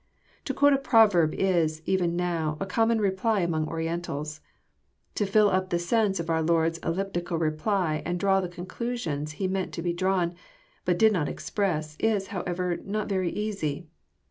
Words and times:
To 0.45 0.53
quote 0.55 0.73
a 0.73 0.79
proverb 0.79 1.35
is, 1.35 1.83
even 1.85 2.15
now, 2.15 2.57
a 2.59 2.65
common 2.65 2.99
reply 2.99 3.41
among 3.41 3.67
Orientals. 3.67 4.41
To 5.13 5.27
fill 5.27 5.51
up 5.51 5.69
the 5.69 5.77
sense 5.77 6.19
of 6.19 6.27
our 6.27 6.41
Lord's 6.41 6.79
elliptical 6.79 7.37
reply, 7.37 8.01
and 8.03 8.19
draw 8.19 8.41
the 8.41 8.49
conclusions 8.49 9.33
He 9.33 9.47
meant 9.47 9.73
to 9.73 9.83
be 9.83 9.93
drawn, 9.93 10.33
but 10.85 10.97
did 10.97 11.13
not 11.13 11.29
express, 11.29 11.97
is, 11.99 12.29
however, 12.29 12.79
not 12.83 13.09
very 13.09 13.29
easy. 13.31 13.85